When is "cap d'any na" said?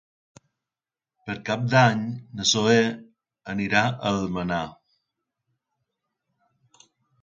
1.49-2.47